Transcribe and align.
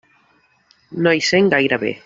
No 1.07 1.13
hi 1.19 1.23
sent 1.29 1.55
gaire 1.55 1.83
bé. 1.87 1.95